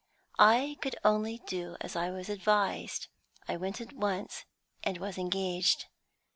[0.39, 3.05] I could only do as I was advised;
[3.47, 4.45] I went at once,
[4.83, 5.85] and was engaged.